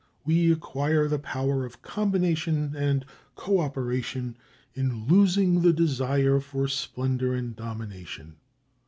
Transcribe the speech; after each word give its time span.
We 0.25 0.51
acquire 0.51 1.07
the 1.07 1.19
power 1.19 1.63
of 1.63 1.83
combination 1.83 2.75
and 2.75 3.05
co 3.35 3.59
operation, 3.59 4.35
in 4.73 5.05
losing 5.05 5.61
the 5.61 5.73
desire 5.73 6.39
for 6.39 6.67
splendour 6.67 7.35
and 7.35 7.55
domination. 7.55 8.37